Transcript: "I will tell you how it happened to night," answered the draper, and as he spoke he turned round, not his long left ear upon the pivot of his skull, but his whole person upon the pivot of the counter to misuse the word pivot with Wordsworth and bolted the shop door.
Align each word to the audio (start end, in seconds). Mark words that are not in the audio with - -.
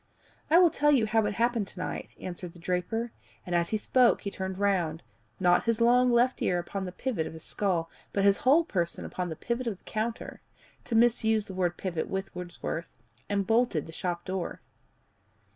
"I 0.49 0.57
will 0.57 0.71
tell 0.71 0.91
you 0.91 1.05
how 1.05 1.27
it 1.27 1.35
happened 1.35 1.67
to 1.67 1.79
night," 1.79 2.09
answered 2.19 2.53
the 2.53 2.57
draper, 2.59 3.11
and 3.45 3.53
as 3.53 3.69
he 3.69 3.77
spoke 3.77 4.21
he 4.21 4.31
turned 4.31 4.57
round, 4.57 5.03
not 5.39 5.65
his 5.65 5.79
long 5.79 6.11
left 6.11 6.41
ear 6.41 6.57
upon 6.57 6.85
the 6.85 6.91
pivot 6.91 7.27
of 7.27 7.33
his 7.33 7.43
skull, 7.43 7.87
but 8.11 8.23
his 8.23 8.37
whole 8.37 8.63
person 8.63 9.05
upon 9.05 9.29
the 9.29 9.35
pivot 9.35 9.67
of 9.67 9.77
the 9.77 9.83
counter 9.83 10.41
to 10.85 10.95
misuse 10.95 11.45
the 11.45 11.53
word 11.53 11.77
pivot 11.77 12.07
with 12.07 12.33
Wordsworth 12.33 12.97
and 13.29 13.45
bolted 13.45 13.85
the 13.85 13.91
shop 13.93 14.25
door. 14.25 14.59